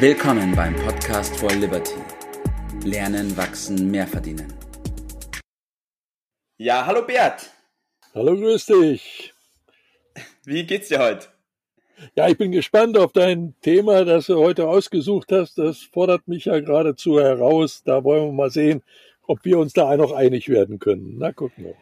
Willkommen 0.00 0.54
beim 0.54 0.76
Podcast 0.76 1.36
for 1.38 1.50
Liberty. 1.50 1.96
Lernen, 2.84 3.36
wachsen, 3.36 3.90
mehr 3.90 4.06
verdienen. 4.06 4.52
Ja, 6.56 6.86
hallo 6.86 7.04
Bert. 7.04 7.50
Hallo, 8.14 8.36
grüß 8.36 8.66
dich. 8.66 9.34
Wie 10.44 10.64
geht's 10.64 10.86
dir 10.86 11.00
heute? 11.00 11.26
Ja, 12.14 12.28
ich 12.28 12.38
bin 12.38 12.52
gespannt 12.52 12.96
auf 12.96 13.12
dein 13.12 13.56
Thema, 13.60 14.04
das 14.04 14.26
du 14.26 14.36
heute 14.36 14.68
ausgesucht 14.68 15.32
hast. 15.32 15.58
Das 15.58 15.78
fordert 15.78 16.28
mich 16.28 16.44
ja 16.44 16.60
geradezu 16.60 17.18
heraus. 17.18 17.82
Da 17.82 18.04
wollen 18.04 18.26
wir 18.26 18.32
mal 18.32 18.50
sehen, 18.50 18.84
ob 19.26 19.44
wir 19.44 19.58
uns 19.58 19.72
da 19.72 19.96
noch 19.96 20.12
einig 20.12 20.48
werden 20.48 20.78
können. 20.78 21.16
Na, 21.18 21.32
gucken 21.32 21.64
wir. 21.64 21.74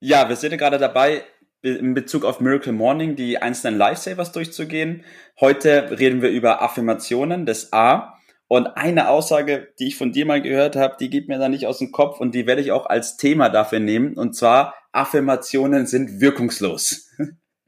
Ja, 0.00 0.28
wir 0.28 0.34
sind 0.34 0.50
ja 0.50 0.56
gerade 0.56 0.78
dabei, 0.78 1.22
in 1.62 1.94
Bezug 1.94 2.24
auf 2.24 2.40
Miracle 2.40 2.72
Morning 2.72 3.16
die 3.16 3.38
einzelnen 3.38 3.78
Lifesavers 3.78 4.32
durchzugehen. 4.32 5.04
Heute 5.40 5.98
reden 5.98 6.20
wir 6.20 6.30
über 6.30 6.60
Affirmationen 6.60 7.46
des 7.46 7.72
A. 7.72 8.18
Und 8.48 8.66
eine 8.76 9.08
Aussage, 9.08 9.68
die 9.78 9.88
ich 9.88 9.96
von 9.96 10.12
dir 10.12 10.26
mal 10.26 10.42
gehört 10.42 10.76
habe, 10.76 10.96
die 11.00 11.08
geht 11.08 11.28
mir 11.28 11.38
da 11.38 11.48
nicht 11.48 11.66
aus 11.66 11.78
dem 11.78 11.90
Kopf 11.90 12.20
und 12.20 12.34
die 12.34 12.46
werde 12.46 12.60
ich 12.60 12.70
auch 12.70 12.84
als 12.84 13.16
Thema 13.16 13.48
dafür 13.48 13.80
nehmen. 13.80 14.18
Und 14.18 14.36
zwar, 14.36 14.74
Affirmationen 14.92 15.86
sind 15.86 16.20
wirkungslos. 16.20 17.08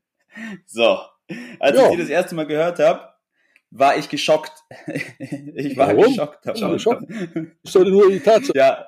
so, 0.66 0.99
als 1.59 1.79
ja. 1.79 1.85
ich 1.85 1.93
die 1.93 1.97
das 1.99 2.11
erste 2.11 2.35
Mal 2.35 2.47
gehört 2.47 2.80
habe, 2.80 3.15
war 3.71 3.97
ich 3.97 4.09
geschockt. 4.09 4.52
ich 4.87 5.77
war 5.77 5.88
Warum? 5.88 6.05
geschockt. 6.05 6.47
Davon. 6.47 6.73
geschockt. 6.73 7.11
Ist 7.63 7.74
doch 7.74 7.85
nur 7.85 8.11
die 8.11 8.21
Tatsache. 8.21 8.59
Ja. 8.59 8.87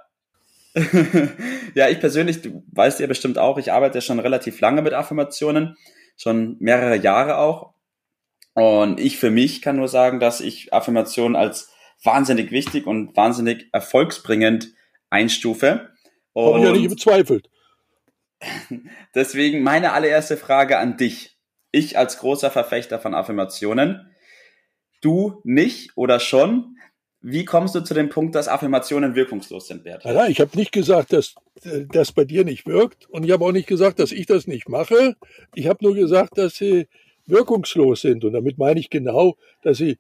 ja, 1.75 1.89
ich 1.89 2.01
persönlich, 2.01 2.43
du 2.43 2.63
weißt 2.73 3.01
ja 3.01 3.07
bestimmt 3.07 3.39
auch, 3.39 3.57
ich 3.59 3.73
arbeite 3.73 4.03
schon 4.03 4.19
relativ 4.19 4.61
lange 4.61 4.83
mit 4.83 4.93
Affirmationen, 4.93 5.77
schon 6.17 6.57
mehrere 6.61 6.97
Jahre 6.97 7.39
auch. 7.39 7.75
Und 8.55 9.01
ich 9.01 9.19
für 9.19 9.31
mich 9.31 9.63
kann 9.63 9.77
nur 9.77 9.89
sagen, 9.89 10.21
dass 10.21 10.41
ich 10.41 10.73
Affirmationen 10.73 11.37
als 11.37 11.73
wahnsinnig 12.03 12.51
wichtig 12.51 12.87
und 12.87 13.17
wahnsinnig 13.17 13.69
erfolgsbringend 13.73 14.73
einstufe. 15.11 15.91
Und 16.33 16.47
Habe 16.47 16.59
ich 16.59 16.65
ja 16.65 16.73
nicht 16.73 16.91
bezweifelt. 16.91 17.51
Deswegen 19.15 19.63
meine 19.63 19.93
allererste 19.93 20.37
Frage 20.37 20.79
an 20.79 20.97
dich 20.97 21.37
ich 21.71 21.99
als 21.99 22.19
großer 22.19 22.51
Verfechter 22.51 22.99
von 22.99 23.15
Affirmationen, 23.15 24.11
du 25.03 25.41
nicht 25.45 25.97
oder 25.97 26.21
schon. 26.21 26.76
Wie 27.29 27.45
kommst 27.45 27.75
du 27.75 27.81
zu 27.81 27.93
dem 27.93 28.09
Punkt, 28.09 28.37
dass 28.37 28.47
Affirmationen 28.47 29.17
wirkungslos 29.17 29.67
sind, 29.67 29.83
Bert? 29.83 30.05
Nein, 30.05 30.31
ich 30.31 30.41
habe 30.41 30.57
nicht 30.57 30.71
gesagt, 30.71 31.13
dass 31.13 31.35
das 31.89 32.13
bei 32.13 32.25
dir 32.25 32.45
nicht 32.45 32.67
wirkt 32.67 33.11
und 33.11 33.25
ich 33.25 33.33
habe 33.33 33.45
auch 33.45 33.51
nicht 33.51 33.67
gesagt, 33.67 33.99
dass 33.99 34.13
ich 34.13 34.27
das 34.27 34.47
nicht 34.47 34.69
mache. 34.69 35.17
Ich 35.53 35.67
habe 35.67 35.85
nur 35.85 35.97
gesagt, 35.97 36.39
dass 36.39 36.55
sie 36.55 36.87
wirkungslos 37.27 38.03
sind 38.03 38.25
und 38.25 38.33
damit 38.33 38.59
meine 38.59 38.79
ich 38.79 38.91
genau, 38.91 39.37
dass 39.63 39.79
sie, 39.79 39.99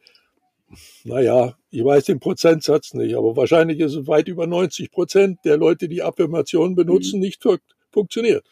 naja, 1.02 1.58
ich 1.70 1.84
weiß 1.84 2.04
den 2.04 2.20
Prozentsatz 2.20 2.94
nicht, 2.94 3.16
aber 3.16 3.36
wahrscheinlich 3.36 3.80
ist 3.80 3.96
es 3.96 4.06
weit 4.06 4.28
über 4.28 4.46
90 4.46 4.92
Prozent 4.92 5.40
der 5.44 5.56
Leute, 5.56 5.88
die 5.88 6.04
Affirmationen 6.04 6.76
benutzen, 6.76 7.16
mhm. 7.16 7.22
nicht 7.22 7.42
funktioniert. 7.90 8.46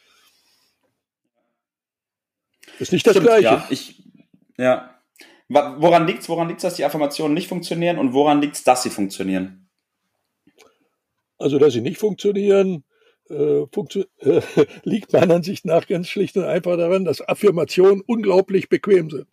Ist 2.81 2.91
nicht 2.91 3.06
das 3.06 3.12
Stimmt, 3.12 3.28
Gleiche. 3.28 3.44
Ja, 3.44 3.66
ich, 3.70 4.03
ja. 4.59 4.94
Woran 5.48 6.06
liegt's? 6.06 6.28
Woran 6.28 6.48
liegt's, 6.48 6.62
dass 6.62 6.77
die 6.77 6.84
Affirmationen 6.84 7.34
nicht 7.34 7.48
funktionieren 7.48 7.98
und 7.98 8.14
woran 8.14 8.41
liegt's, 8.41 8.64
dass 8.64 8.83
sie 8.83 8.91
funktionieren? 8.91 9.69
Also, 11.39 11.59
dass 11.59 11.75
sie 11.75 11.81
nicht 11.81 11.98
funktionieren, 11.98 12.84
äh, 13.28 13.67
funktio 13.72 14.05
äh, 14.20 14.41
liegt 14.84 15.12
meiner 15.12 15.34
Ansicht 15.34 15.65
nach 15.65 15.87
ganz 15.87 16.09
schlicht 16.09 16.37
und 16.37 16.45
einfach 16.45 16.77
daran, 16.77 17.05
dass 17.05 17.27
Affirmationen 17.27 18.03
unglaublich 18.06 18.69
bequem 18.69 19.11
sind. 19.11 19.27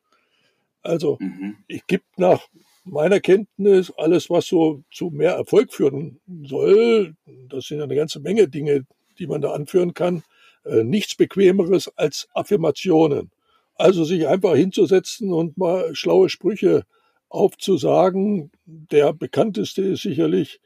Also, 0.82 1.18
mhm. 1.20 1.58
es 1.68 1.82
gibt 1.88 2.18
nach 2.18 2.48
meiner 2.84 3.20
Kenntnis 3.20 3.94
alles, 3.98 4.30
was 4.30 4.48
so 4.48 4.84
zu 4.92 5.12
mehr 5.12 5.34
Erfolg 5.34 5.72
führen 5.74 6.20
soll. 6.44 7.16
Das 7.48 7.66
sind 7.66 7.82
eine 7.82 7.96
ganze 7.96 8.20
Menge 8.20 8.48
Dinge, 8.48 8.86
die 9.20 9.28
man 9.28 9.42
da 9.42 9.54
anführen 9.54 9.94
kann. 9.94 10.24
Äh, 10.66 10.84
nichts 10.84 11.16
Bequemeres 11.16 11.92
als 11.98 12.28
Affirmationen. 12.34 13.32
Also 13.82 14.04
sich 14.04 14.28
einfach 14.28 14.54
hinzusetzen 14.54 15.34
und 15.34 15.58
mal 15.58 15.96
schlaue 15.96 16.30
Sprüche 16.30 16.86
aufzusagen. 17.30 18.52
Der 18.66 19.12
bekannteste 19.12 19.82
ist 19.82 20.04
sicherlich, 20.04 20.62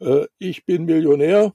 äh, 0.00 0.26
ich 0.38 0.66
bin 0.66 0.84
Millionär. 0.84 1.54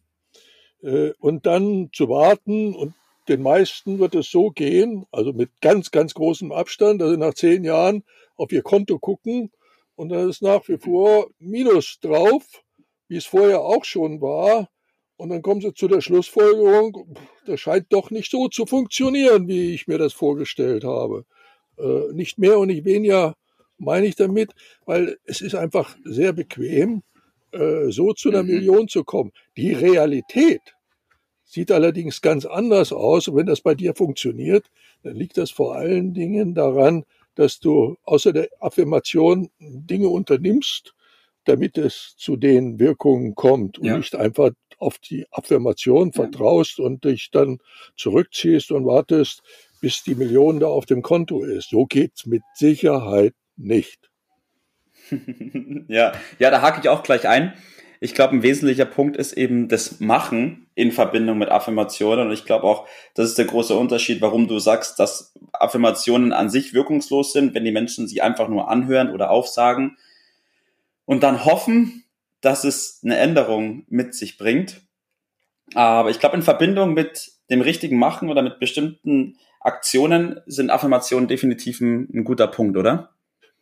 Äh, 0.82 1.12
und 1.20 1.46
dann 1.46 1.92
zu 1.94 2.10
warten 2.10 2.74
und 2.74 2.96
den 3.28 3.44
meisten 3.44 4.00
wird 4.00 4.16
es 4.16 4.32
so 4.32 4.50
gehen, 4.50 5.06
also 5.12 5.34
mit 5.34 5.52
ganz, 5.62 5.92
ganz 5.92 6.16
großem 6.16 6.52
Abstand, 6.52 7.00
dass 7.00 7.12
sie 7.12 7.18
nach 7.18 7.36
zehn 7.36 7.64
Jahren 7.64 8.04
auf 8.36 8.52
ihr 8.52 8.64
Konto 8.64 8.98
gucken 8.98 9.52
und 9.96 10.10
dann 10.10 10.28
ist 10.28 10.42
nach 10.42 10.68
wie 10.68 10.80
vor 10.80 11.30
Minus 11.38 12.00
drauf, 12.02 12.44
wie 13.08 13.18
es 13.18 13.26
vorher 13.26 13.62
auch 13.62 13.86
schon 13.86 14.20
war. 14.20 14.68
Und 15.24 15.30
dann 15.30 15.42
kommen 15.42 15.62
sie 15.62 15.74
zu 15.74 15.88
der 15.88 16.02
Schlussfolgerung, 16.02 17.16
das 17.46 17.58
scheint 17.62 17.86
doch 17.94 18.12
nicht 18.12 18.30
so 18.30 18.50
zu 18.50 18.66
funktionieren, 18.66 19.48
wie 19.48 19.74
ich 19.74 19.88
mir 19.88 19.98
das 19.98 20.12
vorgestellt 20.12 20.84
habe. 20.84 21.24
Äh, 21.78 22.12
nicht 22.12 22.40
mehr 22.40 22.60
und 22.60 22.68
nicht 22.68 22.84
weniger 22.84 23.38
meine 23.78 24.06
ich 24.06 24.18
damit, 24.18 24.52
weil 24.86 25.18
es 25.24 25.40
ist 25.40 25.56
einfach 25.56 25.96
sehr 26.04 26.34
bequem, 26.34 27.04
äh, 27.54 27.90
so 27.90 28.12
zu 28.12 28.32
einer 28.32 28.44
mhm. 28.44 28.50
Million 28.50 28.88
zu 28.90 29.06
kommen. 29.06 29.32
Die 29.56 29.72
Realität 29.72 30.76
sieht 31.46 31.72
allerdings 31.72 32.20
ganz 32.20 32.46
anders 32.46 32.92
aus. 32.92 33.30
Und 33.30 33.38
wenn 33.38 33.46
das 33.46 33.62
bei 33.62 33.76
dir 33.76 33.96
funktioniert, 33.96 34.70
dann 35.04 35.16
liegt 35.16 35.38
das 35.38 35.52
vor 35.52 35.74
allen 35.74 36.14
Dingen 36.14 36.54
daran, 36.54 37.06
dass 37.36 37.62
du 37.62 37.96
außer 38.04 38.34
der 38.34 38.50
Affirmation 38.60 39.50
Dinge 39.62 40.10
unternimmst, 40.10 40.94
damit 41.46 41.78
es 41.78 42.16
zu 42.18 42.36
den 42.36 42.80
Wirkungen 42.80 43.36
kommt 43.36 43.80
und 43.80 43.86
ja. 43.86 43.98
nicht 43.98 44.16
einfach 44.16 44.52
auf 44.78 44.98
die 44.98 45.26
Affirmation 45.32 46.12
vertraust 46.14 46.80
und 46.80 47.04
dich 47.06 47.30
dann 47.32 47.60
zurückziehst 47.96 48.72
und 48.72 48.86
wartest, 48.86 49.42
bis 49.82 50.04
die 50.04 50.16
Million 50.16 50.60
da 50.60 50.68
auf 50.68 50.86
dem 50.86 51.02
Konto 51.02 51.44
ist. 51.44 51.70
So 51.70 51.86
geht's 51.86 52.26
mit 52.26 52.44
Sicherheit 52.56 53.34
nicht. 53.56 54.10
ja, 55.88 56.14
ja, 56.40 56.52
da 56.52 56.62
hake 56.62 56.82
ich 56.82 56.90
auch 56.90 57.04
gleich 57.04 57.28
ein. 57.28 57.54
Ich 58.00 58.14
glaube, 58.14 58.36
ein 58.36 58.44
wesentlicher 58.44 58.86
Punkt 58.86 59.16
ist 59.16 59.32
eben 59.34 59.70
das 59.70 60.02
Machen 60.02 60.68
in 60.76 60.92
Verbindung 60.92 61.38
mit 61.38 61.50
Affirmationen. 61.50 62.28
Und 62.28 62.34
ich 62.34 62.44
glaube 62.44 62.66
auch, 62.66 62.86
das 63.16 63.30
ist 63.30 63.38
der 63.38 63.46
große 63.46 63.76
Unterschied, 63.76 64.22
warum 64.22 64.50
du 64.50 64.60
sagst, 64.60 65.00
dass 65.00 65.34
Affirmationen 65.54 66.34
an 66.34 66.50
sich 66.50 66.74
wirkungslos 66.74 67.32
sind, 67.32 67.54
wenn 67.54 67.64
die 67.64 67.72
Menschen 67.72 68.08
sie 68.08 68.22
einfach 68.22 68.50
nur 68.50 68.70
anhören 68.70 69.10
oder 69.10 69.30
aufsagen 69.30 69.98
und 71.06 71.24
dann 71.24 71.46
hoffen, 71.46 72.04
dass 72.42 72.64
es 72.64 73.02
eine 73.04 73.18
Änderung 73.18 73.86
mit 73.90 74.14
sich 74.14 74.38
bringt. 74.38 74.82
Aber 75.74 76.10
ich 76.10 76.20
glaube, 76.20 76.36
in 76.36 76.44
Verbindung 76.44 76.94
mit 76.94 77.32
dem 77.50 77.62
richtigen 77.62 77.98
Machen 77.98 78.30
oder 78.30 78.42
mit 78.42 78.60
bestimmten 78.60 79.38
Aktionen 79.60 80.40
sind 80.46 80.70
Affirmationen 80.70 81.28
definitiv 81.28 81.80
ein, 81.80 82.10
ein 82.14 82.24
guter 82.24 82.48
Punkt, 82.48 82.78
oder? 82.78 83.12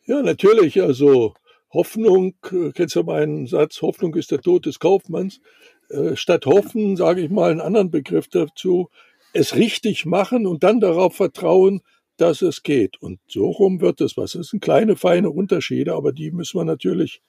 Ja, 0.06 0.22
natürlich. 0.22 0.82
Also 0.82 1.36
Hoffnung, 1.72 2.36
kennst 2.74 2.96
du 2.96 3.04
meinen 3.04 3.46
Satz, 3.48 3.82
Hoffnung 3.82 4.16
ist 4.16 4.32
der 4.32 4.42
Tod 4.42 4.66
des 4.66 4.80
Kaufmanns. 4.80 5.42
Äh, 5.90 6.16
statt 6.16 6.46
hoffen, 6.46 6.96
sage 6.96 7.22
ich 7.22 7.30
mal 7.30 7.52
einen 7.52 7.62
anderen 7.62 7.92
Begriff 7.92 8.28
dazu, 8.28 8.90
es 9.34 9.56
richtig 9.56 10.06
machen 10.06 10.48
und 10.48 10.64
dann 10.64 10.80
darauf 10.80 11.16
vertrauen, 11.16 11.82
dass 12.18 12.42
es 12.42 12.64
geht. 12.64 13.02
Und 13.02 13.20
so 13.28 13.50
rum 13.50 13.82
wird 13.82 14.02
es 14.02 14.18
was. 14.18 14.34
Das 14.34 14.48
sind 14.48 14.62
kleine, 14.62 14.96
feine 14.96 15.30
Unterschiede, 15.30 15.94
aber 15.94 16.12
die 16.12 16.32
müssen 16.32 16.60
wir 16.60 16.66
natürlich 16.66 17.22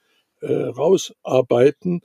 äh, 0.42 0.52
rausarbeiten, 0.52 2.02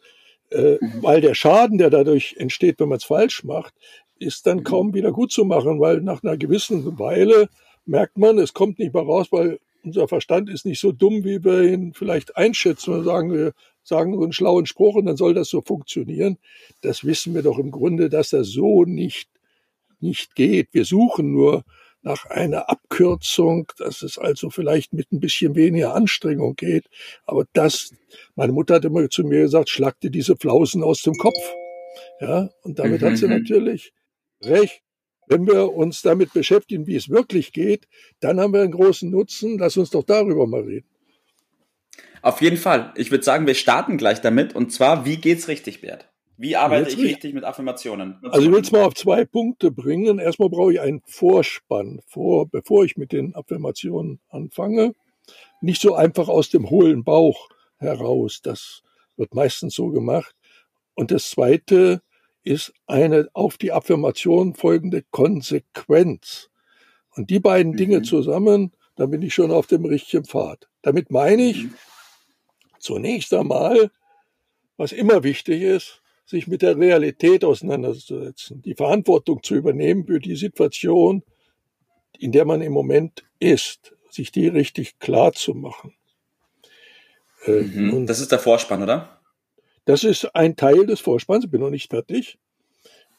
äh, 0.51 0.77
mhm. 0.79 1.03
weil 1.03 1.21
der 1.21 1.35
Schaden, 1.35 1.77
der 1.77 1.89
dadurch 1.89 2.35
entsteht, 2.37 2.79
wenn 2.79 2.89
man 2.89 2.97
es 2.97 3.03
falsch 3.03 3.43
macht, 3.43 3.73
ist 4.19 4.47
dann 4.47 4.59
mhm. 4.59 4.63
kaum 4.63 4.93
wieder 4.93 5.11
gut 5.11 5.31
zu 5.31 5.45
machen, 5.45 5.79
weil 5.79 6.01
nach 6.01 6.23
einer 6.23 6.37
gewissen 6.37 6.97
Weile 6.99 7.49
merkt 7.85 8.17
man, 8.17 8.37
es 8.37 8.53
kommt 8.53 8.79
nicht 8.79 8.93
mehr 8.93 9.03
raus, 9.03 9.27
weil 9.31 9.59
unser 9.83 10.07
Verstand 10.07 10.49
ist 10.49 10.65
nicht 10.65 10.79
so 10.79 10.91
dumm, 10.91 11.23
wie 11.23 11.43
wir 11.43 11.63
ihn 11.63 11.93
vielleicht 11.93 12.35
einschätzen. 12.35 12.93
Wir 12.93 13.03
sagen, 13.03 13.31
wir 13.31 13.53
sagen 13.83 14.13
so 14.15 14.23
einen 14.23 14.33
schlauen 14.33 14.65
Spruch 14.65 14.95
und 14.95 15.05
dann 15.05 15.15
soll 15.17 15.33
das 15.33 15.49
so 15.49 15.61
funktionieren. 15.61 16.37
Das 16.81 17.05
wissen 17.05 17.33
wir 17.33 17.41
doch 17.41 17.57
im 17.57 17.71
Grunde, 17.71 18.09
dass 18.09 18.31
das 18.31 18.49
so 18.49 18.83
nicht, 18.83 19.29
nicht 19.99 20.35
geht. 20.35 20.69
Wir 20.73 20.83
suchen 20.83 21.31
nur 21.31 21.63
nach 22.07 22.25
einer 22.25 22.69
Abkürzung, 22.69 23.67
dass 23.77 24.01
es 24.01 24.17
also 24.17 24.49
vielleicht 24.49 24.93
mit 24.93 25.11
ein 25.11 25.19
bisschen 25.19 25.55
weniger 25.55 25.93
Anstrengung 25.93 26.55
geht. 26.55 26.85
Aber 27.25 27.45
das, 27.53 27.91
meine 28.35 28.53
Mutter 28.53 28.75
hat 28.75 28.85
immer 28.85 29.09
zu 29.09 29.23
mir 29.23 29.41
gesagt, 29.41 29.69
schlag 29.69 29.99
dir 29.99 30.09
diese 30.09 30.37
Flausen 30.37 30.83
aus 30.83 31.01
dem 31.01 31.15
Kopf. 31.15 31.37
Ja, 32.21 32.49
und 32.63 32.79
damit 32.79 33.01
mhm. 33.01 33.05
hat 33.05 33.17
sie 33.17 33.25
mhm. 33.25 33.39
natürlich 33.39 33.91
recht. 34.41 34.81
Wenn 35.27 35.45
wir 35.45 35.73
uns 35.73 36.01
damit 36.01 36.31
beschäftigen, 36.31 36.87
wie 36.87 36.95
es 36.95 37.09
wirklich 37.09 37.51
geht, 37.51 37.87
dann 38.21 38.39
haben 38.39 38.53
wir 38.53 38.61
einen 38.61 38.71
großen 38.71 39.09
Nutzen. 39.09 39.57
Lass 39.57 39.75
uns 39.75 39.89
doch 39.89 40.03
darüber 40.03 40.47
mal 40.47 40.61
reden. 40.61 40.87
Auf 42.21 42.41
jeden 42.41 42.57
Fall. 42.57 42.93
Ich 42.95 43.11
würde 43.11 43.25
sagen, 43.25 43.45
wir 43.45 43.55
starten 43.55 43.97
gleich 43.97 44.21
damit. 44.21 44.55
Und 44.55 44.71
zwar, 44.71 45.05
wie 45.05 45.17
geht's 45.17 45.49
richtig, 45.49 45.81
Bert? 45.81 46.09
Wie 46.37 46.55
arbeite 46.55 46.91
ich 46.91 46.97
richtig 46.97 47.33
mit 47.33 47.43
Affirmationen? 47.43 48.19
Also 48.23 48.45
ich 48.45 48.51
will 48.51 48.61
es 48.61 48.71
mal 48.71 48.83
auf 48.83 48.93
zwei 48.93 49.25
Punkte 49.25 49.71
bringen. 49.71 50.19
Erstmal 50.19 50.49
brauche 50.49 50.73
ich 50.73 50.79
einen 50.79 51.01
Vorspann, 51.05 51.99
vor, 52.05 52.47
bevor 52.47 52.85
ich 52.85 52.95
mit 52.95 53.11
den 53.11 53.35
Affirmationen 53.35 54.19
anfange. 54.29 54.93
nicht 55.61 55.81
so 55.81 55.95
einfach 55.95 56.27
aus 56.27 56.49
dem 56.49 56.69
hohlen 56.69 57.03
Bauch 57.03 57.49
heraus. 57.77 58.41
Das 58.43 58.83
wird 59.17 59.33
meistens 59.33 59.73
so 59.73 59.89
gemacht. 59.89 60.35
Und 60.93 61.09
das 61.11 61.31
Zweite 61.31 62.01
ist 62.43 62.71
eine 62.85 63.27
auf 63.33 63.57
die 63.57 63.71
Affirmation 63.71 64.53
folgende 64.53 65.03
Konsequenz. 65.09 66.49
Und 67.15 67.31
die 67.31 67.39
beiden 67.39 67.73
mhm. 67.73 67.77
Dinge 67.77 68.01
zusammen, 68.03 68.73
dann 68.95 69.09
bin 69.09 69.23
ich 69.23 69.33
schon 69.33 69.51
auf 69.51 69.65
dem 69.65 69.85
richtigen 69.85 70.25
Pfad. 70.25 70.69
Damit 70.83 71.09
meine 71.09 71.43
ich 71.43 71.63
mhm. 71.63 71.73
zunächst 72.79 73.33
einmal, 73.33 73.89
was 74.77 74.91
immer 74.91 75.23
wichtig 75.23 75.63
ist, 75.63 76.01
sich 76.27 76.47
mit 76.47 76.61
der 76.61 76.77
Realität 76.77 77.45
auseinanderzusetzen, 77.45 78.61
die 78.61 78.75
Verantwortung 78.75 79.41
zu 79.41 79.55
übernehmen 79.55 80.05
für 80.05 80.19
die 80.19 80.35
Situation, 80.35 81.23
in 82.19 82.33
der 82.33 82.45
man 82.45 82.61
im 82.61 82.73
Moment 82.73 83.23
ist, 83.39 83.95
sich 84.11 84.31
die 84.31 84.47
richtig 84.47 84.99
klar 84.99 85.31
zu 85.31 85.53
machen. 85.53 85.93
Äh, 87.45 87.61
mhm. 87.61 88.05
das 88.05 88.19
ist 88.19 88.31
der 88.31 88.39
Vorspann, 88.39 88.83
oder? 88.83 89.21
Das 89.85 90.03
ist 90.03 90.35
ein 90.35 90.57
Teil 90.57 90.85
des 90.85 90.99
Vorspanns, 90.99 91.45
ich 91.45 91.51
bin 91.51 91.61
noch 91.61 91.69
nicht 91.69 91.89
fertig. 91.89 92.37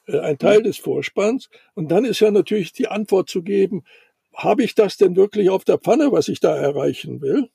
Äh, 0.07 0.21
ein 0.21 0.39
Teil 0.39 0.59
mhm. 0.59 0.65
des 0.65 0.77
Vorspanns. 0.77 1.49
Und 1.75 1.91
dann 1.91 2.05
ist 2.05 2.21
ja 2.21 2.31
natürlich 2.31 2.75
die 2.75 2.89
Antwort 2.89 3.31
zu 3.31 3.43
geben, 3.43 3.85
habe 4.35 4.63
ich 4.63 4.75
das 4.75 4.99
denn 4.99 5.17
wirklich 5.17 5.49
auf 5.49 5.65
der 5.65 5.79
Pfanne, 5.79 6.13
was 6.13 6.29
ich 6.29 6.41
da 6.41 6.55
erreichen 6.55 7.23
will? 7.23 7.49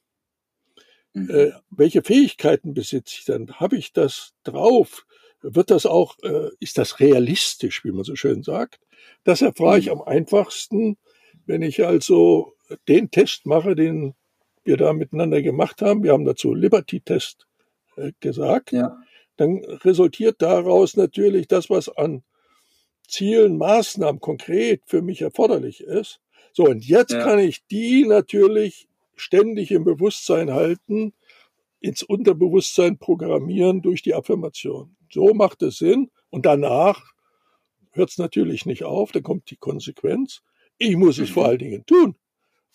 Mhm. 1.13 1.29
Äh, 1.29 1.51
welche 1.69 2.01
Fähigkeiten 2.01 2.73
besitze 2.73 3.17
ich 3.19 3.25
denn? 3.25 3.53
Habe 3.59 3.77
ich 3.77 3.93
das 3.93 4.33
drauf? 4.43 5.05
Wird 5.43 5.71
das 5.71 5.85
auch, 5.85 6.17
äh, 6.23 6.49
ist 6.59 6.77
das 6.77 6.99
realistisch, 6.99 7.83
wie 7.83 7.91
man 7.91 8.03
so 8.03 8.15
schön 8.15 8.43
sagt? 8.43 8.79
Das 9.23 9.41
erfahre 9.41 9.79
ich 9.79 9.87
mhm. 9.87 9.93
am 9.93 10.01
einfachsten, 10.01 10.97
wenn 11.45 11.61
ich 11.61 11.85
also 11.85 12.53
den 12.87 13.11
Test 13.11 13.45
mache, 13.45 13.75
den 13.75 14.15
wir 14.63 14.77
da 14.77 14.93
miteinander 14.93 15.41
gemacht 15.41 15.81
haben. 15.81 16.03
Wir 16.03 16.13
haben 16.13 16.25
dazu 16.25 16.53
Liberty-Test 16.53 17.45
äh, 17.97 18.13
gesagt. 18.19 18.71
Ja. 18.71 18.97
Dann 19.37 19.57
resultiert 19.57 20.41
daraus 20.41 20.95
natürlich 20.95 21.47
das, 21.47 21.69
was 21.69 21.89
an 21.89 22.23
Zielen, 23.07 23.57
Maßnahmen 23.57 24.21
konkret 24.21 24.81
für 24.85 25.01
mich 25.01 25.21
erforderlich 25.21 25.81
ist. 25.81 26.19
So, 26.53 26.65
und 26.65 26.85
jetzt 26.85 27.11
ja. 27.11 27.23
kann 27.23 27.39
ich 27.39 27.65
die 27.65 28.05
natürlich 28.05 28.87
ständig 29.15 29.71
im 29.71 29.83
Bewusstsein 29.83 30.53
halten, 30.53 31.13
ins 31.79 32.03
Unterbewusstsein 32.03 32.97
programmieren 32.97 33.81
durch 33.81 34.01
die 34.01 34.13
Affirmation. 34.13 34.95
So 35.13 35.33
macht 35.33 35.61
es 35.61 35.77
Sinn. 35.77 36.11
Und 36.29 36.45
danach 36.45 37.13
hört 37.91 38.09
es 38.09 38.17
natürlich 38.17 38.65
nicht 38.65 38.83
auf, 38.83 39.11
dann 39.11 39.23
kommt 39.23 39.49
die 39.51 39.55
Konsequenz. 39.55 40.41
Ich 40.77 40.97
muss 40.97 41.19
es 41.19 41.29
vor 41.29 41.43
mhm. 41.43 41.49
allen 41.49 41.59
Dingen 41.59 41.85
tun. 41.85 42.15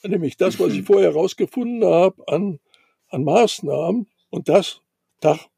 Nämlich 0.05 0.37
das, 0.37 0.61
was 0.61 0.73
ich 0.75 0.85
vorher 0.85 1.11
herausgefunden 1.13 1.85
habe 1.85 2.23
an, 2.29 2.61
an 3.09 3.25
Maßnahmen 3.25 4.09
und 4.31 4.49
das 4.49 4.81
Tag 5.21 5.49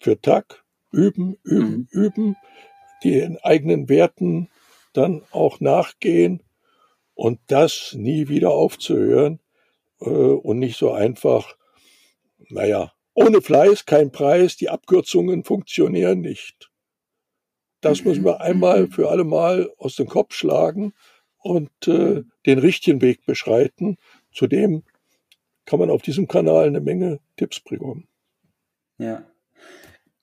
für 0.00 0.20
Tag 0.20 0.64
üben, 0.90 1.36
üben, 1.44 1.70
mhm. 1.70 1.88
üben, 1.90 2.36
den 3.04 3.38
eigenen 3.38 3.88
Werten 3.88 4.48
dann 4.92 5.22
auch 5.30 5.60
nachgehen 5.60 6.42
und 7.14 7.38
das 7.46 7.94
nie 7.94 8.28
wieder 8.28 8.50
aufzuhören 8.50 9.40
äh, 10.00 10.08
und 10.08 10.58
nicht 10.58 10.76
so 10.76 10.92
einfach, 10.92 11.56
naja, 12.48 12.92
ohne 13.18 13.42
Fleiß 13.42 13.84
kein 13.84 14.12
Preis, 14.12 14.56
die 14.56 14.70
Abkürzungen 14.70 15.42
funktionieren 15.42 16.20
nicht. 16.20 16.70
Das 17.80 18.04
müssen 18.04 18.24
wir 18.24 18.40
einmal 18.40 18.86
für 18.86 19.10
alle 19.10 19.24
Mal 19.24 19.72
aus 19.76 19.96
dem 19.96 20.08
Kopf 20.08 20.34
schlagen 20.34 20.94
und 21.38 21.70
äh, 21.88 22.22
den 22.46 22.58
richtigen 22.58 23.00
Weg 23.00 23.26
beschreiten. 23.26 23.96
Zudem 24.32 24.84
kann 25.64 25.80
man 25.80 25.90
auf 25.90 26.02
diesem 26.02 26.28
Kanal 26.28 26.66
eine 26.66 26.80
Menge 26.80 27.18
Tipps 27.36 27.60
bekommen. 27.60 28.06
Ja. 28.98 29.24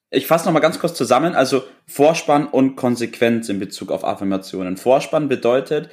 Ich 0.09 0.27
fasse 0.27 0.45
nochmal 0.45 0.61
ganz 0.61 0.79
kurz 0.79 0.93
zusammen. 0.93 1.35
Also 1.35 1.63
Vorspann 1.85 2.47
und 2.47 2.77
Konsequenz 2.77 3.49
in 3.49 3.59
Bezug 3.59 3.91
auf 3.91 4.05
Affirmationen. 4.05 4.77
Vorspann 4.77 5.27
bedeutet, 5.27 5.89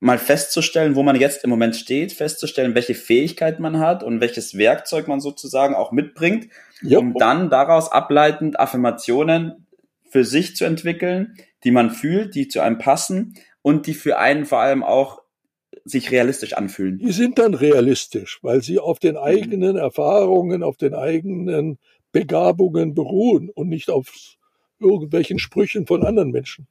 mal 0.00 0.18
festzustellen, 0.18 0.94
wo 0.94 1.02
man 1.02 1.16
jetzt 1.16 1.44
im 1.44 1.50
Moment 1.50 1.74
steht, 1.74 2.12
festzustellen, 2.12 2.74
welche 2.74 2.94
Fähigkeit 2.94 3.58
man 3.58 3.80
hat 3.80 4.02
und 4.02 4.20
welches 4.20 4.56
Werkzeug 4.56 5.08
man 5.08 5.20
sozusagen 5.20 5.74
auch 5.74 5.90
mitbringt, 5.90 6.48
ja. 6.82 6.98
um 6.98 7.14
dann 7.14 7.50
daraus 7.50 7.90
ableitend 7.90 8.60
Affirmationen 8.60 9.66
für 10.08 10.24
sich 10.24 10.56
zu 10.56 10.64
entwickeln, 10.64 11.34
die 11.64 11.72
man 11.72 11.90
fühlt, 11.90 12.34
die 12.34 12.48
zu 12.48 12.60
einem 12.60 12.78
passen 12.78 13.34
und 13.62 13.86
die 13.86 13.94
für 13.94 14.18
einen 14.18 14.46
vor 14.46 14.60
allem 14.60 14.82
auch 14.84 15.22
sich 15.84 16.10
realistisch 16.10 16.52
anfühlen. 16.52 16.98
Die 16.98 17.12
sind 17.12 17.38
dann 17.38 17.54
realistisch, 17.54 18.38
weil 18.42 18.62
sie 18.62 18.78
auf 18.78 18.98
den 18.98 19.16
eigenen. 19.16 19.76
Erfahrungen, 19.76 20.62
auf 20.62 20.76
den 20.76 20.94
eigenen 20.94 21.78
Begabungen 22.12 22.94
beruhen 22.94 23.50
und 23.50 23.68
nicht 23.68 23.90
auf 23.90 24.36
irgendwelchen 24.78 25.38
Sprüchen 25.38 25.86
von 25.86 26.04
anderen 26.04 26.30
Menschen. 26.30 26.66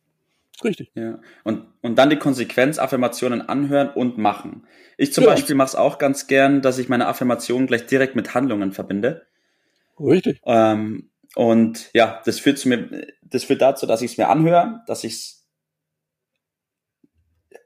Richtig. 0.64 0.92
Ja. 0.96 1.20
Und, 1.44 1.68
und 1.82 1.98
dann 1.98 2.10
die 2.10 2.18
Konsequenzaffirmationen 2.18 3.48
anhören 3.48 3.90
und 3.90 4.18
machen. 4.18 4.66
Ich 4.98 5.14
zum 5.14 5.24
ja. 5.24 5.32
Beispiel 5.32 5.56
mache 5.56 5.68
es 5.68 5.76
auch 5.76 5.98
ganz 6.00 6.28
gern, 6.28 6.62
dass 6.62 6.80
ich 6.80 6.90
meine 6.90 7.08
Affirmationen 7.08 7.68
gleich 7.68 7.86
direkt 7.86 8.16
mit 8.16 8.34
Handlungen 8.34 8.72
verbinde. 8.72 9.28
Richtig. 10.00 10.42
Ähm, 10.46 11.10
und 11.36 11.90
ja, 11.94 12.22
das 12.26 12.40
führt 12.40 12.58
zu 12.58 12.70
mir, 12.70 13.08
das 13.22 13.44
führt 13.44 13.62
dazu, 13.62 13.86
dass 13.86 14.02
ich 14.02 14.12
es 14.12 14.18
mir 14.18 14.30
anhöre, 14.30 14.82
dass 14.88 15.04
ich 15.04 15.14
es 15.14 15.38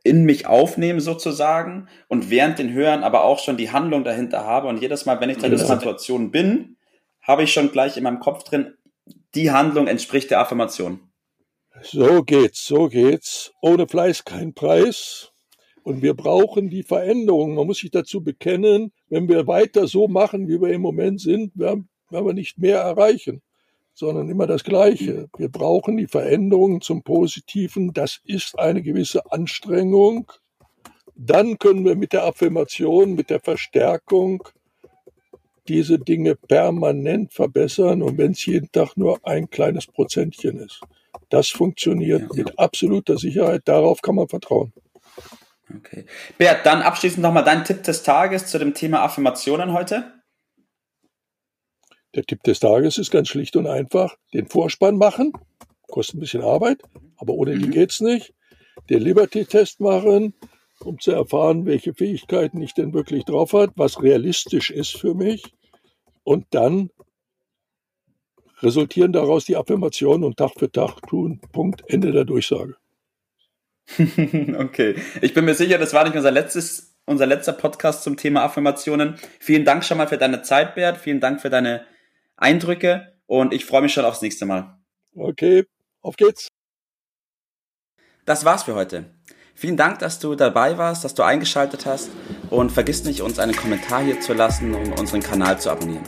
in 0.04 0.26
mich 0.26 0.48
aufnehme 0.48 1.00
sozusagen 1.00 1.88
und 2.08 2.30
während 2.30 2.58
den 2.58 2.74
Hören 2.74 3.04
aber 3.04 3.24
auch 3.24 3.40
schon 3.40 3.58
die 3.58 3.72
Handlung 3.72 4.04
dahinter 4.04 4.46
habe 4.46 4.68
und 4.68 4.82
jedes 4.82 5.06
Mal, 5.06 5.22
wenn 5.22 5.30
ich 5.30 5.38
dann 5.38 5.52
in 5.52 5.58
der 5.58 5.68
Situation 5.68 6.32
bin, 6.32 6.78
habe 7.22 7.44
ich 7.44 7.54
schon 7.54 7.72
gleich 7.72 7.98
in 7.98 8.04
meinem 8.04 8.20
Kopf 8.20 8.44
drin, 8.44 8.74
die 9.36 9.52
Handlung 9.52 9.88
entspricht 9.88 10.32
der 10.32 10.40
Affirmation. 10.40 11.11
So 11.84 12.24
geht's, 12.24 12.66
so 12.66 12.88
geht's. 12.88 13.52
Ohne 13.62 13.88
Fleiß 13.88 14.24
kein 14.24 14.54
Preis. 14.54 15.32
Und 15.84 16.02
wir 16.02 16.14
brauchen 16.14 16.70
die 16.70 16.84
Veränderung. 16.84 17.56
Man 17.56 17.66
muss 17.66 17.80
sich 17.80 17.92
dazu 17.92 18.24
bekennen, 18.24 18.92
wenn 19.10 19.28
wir 19.28 19.48
weiter 19.48 19.88
so 19.88 20.08
machen, 20.08 20.48
wie 20.48 20.62
wir 20.62 20.70
im 20.70 20.82
Moment 20.82 21.20
sind, 21.22 21.58
werden, 21.58 21.90
wir 22.10 22.34
nicht 22.34 22.58
mehr 22.58 22.80
erreichen 22.80 23.42
sondern 23.94 24.30
immer 24.30 24.48
das 24.48 24.64
Gleiche. 24.64 25.30
Wir 25.38 25.50
brauchen 25.50 25.98
die 25.98 26.08
Veränderungen 26.08 26.82
zum 26.82 27.04
Positiven. 27.04 27.94
Das 27.94 28.20
ist 28.24 28.58
eine 28.58 28.82
gewisse 28.82 29.32
Anstrengung. 29.32 30.32
Dann 31.16 31.60
können 31.60 31.86
wir 31.86 31.96
mit 31.96 32.14
der 32.14 32.24
Affirmation, 32.26 33.14
mit 33.14 33.30
der 33.30 33.40
Verstärkung 33.40 34.44
diese 35.68 36.00
Dinge 36.00 36.36
permanent 36.36 37.32
verbessern 37.32 38.02
und 38.02 38.18
wenn 38.18 38.32
es 38.32 38.46
jeden 38.46 38.72
Tag 38.72 38.98
nur 38.98 39.20
ein 39.24 39.50
kleines 39.50 39.86
Prozentchen 39.86 40.58
ist. 40.58 40.82
Das 41.30 41.50
funktioniert 41.50 42.22
ja. 42.22 42.28
mit 42.34 42.60
absoluter 42.60 43.18
Sicherheit. 43.18 43.64
Darauf 43.66 44.02
kann 44.02 44.16
man 44.16 44.28
vertrauen. 44.28 44.74
Okay. 45.78 46.06
Bert, 46.38 46.66
dann 46.66 46.82
abschließend 46.82 47.22
nochmal 47.22 47.44
dein 47.44 47.64
Tipp 47.64 47.84
des 47.84 48.04
Tages 48.04 48.48
zu 48.48 48.60
dem 48.60 48.74
Thema 48.74 49.04
Affirmationen 49.04 49.74
heute. 49.74 50.22
Der 52.14 52.24
Tipp 52.24 52.44
des 52.44 52.60
Tages 52.60 52.98
ist 52.98 53.12
ganz 53.12 53.30
schlicht 53.30 53.56
und 53.56 53.68
einfach, 53.68 54.18
den 54.34 54.48
Vorspann 54.48 54.98
machen, 54.98 55.32
kostet 55.88 56.16
ein 56.16 56.20
bisschen 56.20 56.44
Arbeit, 56.44 56.82
aber 57.18 57.34
ohne 57.34 57.58
die 57.58 57.68
mhm. 57.68 57.72
geht's 57.72 58.02
nicht. 58.02 58.34
Den 58.90 59.02
Liberty-Test 59.02 59.80
machen, 59.80 60.34
um 60.80 61.00
zu 61.00 61.12
erfahren, 61.12 61.66
welche 61.66 61.94
Fähigkeiten 61.94 62.62
ich 62.62 62.74
denn 62.74 62.94
wirklich 62.94 63.24
drauf 63.24 63.54
hat, 63.54 63.72
was 63.76 64.02
realistisch 64.02 64.72
ist 64.72 64.98
für 64.98 65.14
mich. 65.14 65.54
Und 66.24 66.48
dann 66.52 66.90
resultieren 68.62 69.14
daraus 69.14 69.46
die 69.46 69.58
Affirmationen 69.58 70.24
und 70.24 70.38
Tag 70.38 70.52
für 70.58 70.72
Tag 70.72 71.02
tun. 71.08 71.42
Punkt. 71.52 71.84
Ende 71.88 72.12
der 72.12 72.26
Durchsage. 72.26 72.76
okay. 74.58 74.96
Ich 75.22 75.34
bin 75.34 75.46
mir 75.46 75.56
sicher, 75.56 75.78
das 75.78 75.94
war 75.94 76.04
nicht 76.04 76.16
unser 76.16 76.32
letztes, 76.32 76.96
unser 77.06 77.26
letzter 77.26 77.54
Podcast 77.54 78.04
zum 78.04 78.18
Thema 78.18 78.44
Affirmationen. 78.44 79.16
Vielen 79.40 79.66
Dank 79.66 79.84
schon 79.84 79.98
mal 79.98 80.08
für 80.08 80.18
deine 80.18 80.42
Zeit, 80.42 80.76
Bert. 80.76 80.98
Vielen 80.98 81.20
Dank 81.20 81.42
für 81.42 81.50
deine 81.50 81.86
Eindrücke 82.38 83.14
und 83.26 83.54
ich 83.54 83.66
freue 83.66 83.82
mich 83.82 83.94
schon 83.94 84.06
aufs 84.06 84.22
nächste 84.22 84.46
Mal. 84.46 84.78
Okay, 85.16 85.66
auf 86.02 86.16
geht's. 86.16 86.48
Das 88.26 88.46
war's 88.46 88.64
für 88.64 88.76
heute. 88.76 89.06
Vielen 89.56 89.78
Dank, 89.78 90.00
dass 90.00 90.20
du 90.20 90.36
dabei 90.36 90.78
warst, 90.78 91.04
dass 91.04 91.14
du 91.14 91.24
eingeschaltet 91.24 91.86
hast 91.86 92.10
und 92.50 92.72
vergiss 92.72 93.04
nicht, 93.04 93.22
uns 93.22 93.40
einen 93.40 93.56
Kommentar 93.56 94.04
hier 94.04 94.20
zu 94.20 94.34
lassen 94.34 94.74
und 94.74 95.00
unseren 95.00 95.22
Kanal 95.22 95.60
zu 95.60 95.70
abonnieren. 95.70 96.08